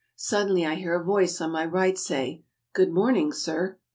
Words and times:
Suddenly 0.15 0.65
I 0.65 0.73
hear 0.73 0.99
a 0.99 1.03
voice 1.03 1.39
on 1.41 1.51
my 1.51 1.63
right 1.63 1.95
say, 1.95 2.43
"Good 2.73 2.89
morning, 2.89 3.31
sir!" 3.31 3.77